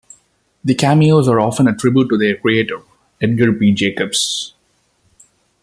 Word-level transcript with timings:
The 0.63 0.73
cameos 0.73 1.27
are 1.27 1.39
often 1.39 1.67
a 1.67 1.75
tribute 1.75 2.09
to 2.09 2.17
their 2.17 2.35
creator, 2.35 2.79
Edgar 3.21 3.53
P. 3.53 3.71
Jacobs. 3.71 4.55